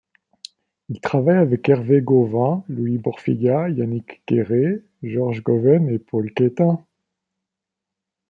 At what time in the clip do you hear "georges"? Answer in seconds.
5.03-5.43